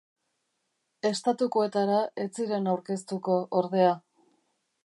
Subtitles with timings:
[1.09, 3.97] Estatukoetara ez ziren aurkeztuko, ordea.